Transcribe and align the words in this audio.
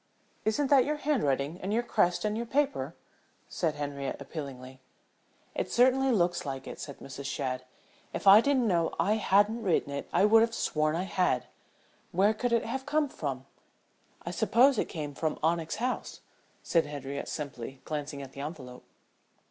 "Isn't 0.45 0.71
that 0.71 0.83
your 0.83 0.95
handwriting 0.95 1.59
and 1.61 1.71
your 1.71 1.83
crest 1.83 2.25
and 2.25 2.35
your 2.35 2.47
paper?" 2.47 2.95
asked 3.47 3.61
Henriette, 3.75 4.19
appealingly. 4.19 4.79
"It 5.53 5.71
certainly 5.71 6.11
looks 6.11 6.43
like 6.43 6.65
it," 6.65 6.79
said 6.79 6.97
Mrs. 6.97 7.25
Shadd. 7.25 7.65
"If 8.11 8.25
I 8.25 8.41
didn't 8.41 8.65
know 8.65 8.95
I 8.99 9.17
hadn't 9.17 9.61
written 9.61 9.91
it 9.91 10.09
I 10.11 10.25
would 10.25 10.41
have 10.41 10.55
sworn 10.55 10.95
I 10.95 11.03
had. 11.03 11.45
Where 12.11 12.33
could 12.33 12.51
it 12.51 12.65
have 12.65 12.87
come 12.87 13.09
from?" 13.09 13.45
"I 14.25 14.31
supposed 14.31 14.79
it 14.79 14.85
came 14.89 15.13
from 15.13 15.37
Onyx 15.43 15.75
House," 15.75 16.21
said 16.63 16.87
Henriette 16.87 17.29
simply, 17.29 17.81
glancing 17.85 18.23
at 18.23 18.31
the 18.31 18.41
envelope. 18.41 18.83